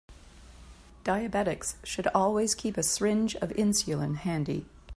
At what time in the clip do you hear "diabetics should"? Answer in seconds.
1.05-2.07